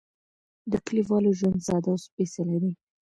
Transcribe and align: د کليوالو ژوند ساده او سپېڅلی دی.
د 0.71 0.73
کليوالو 0.85 1.31
ژوند 1.39 1.59
ساده 1.67 1.89
او 1.93 1.97
سپېڅلی 2.05 2.57
دی. 2.63 2.71